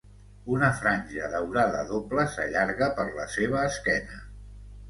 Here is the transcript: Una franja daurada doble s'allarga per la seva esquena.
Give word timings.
Una 0.53 0.69
franja 0.77 1.27
daurada 1.33 1.83
doble 1.91 2.25
s'allarga 2.37 2.89
per 3.01 3.07
la 3.21 3.29
seva 3.37 3.63
esquena. 3.69 4.19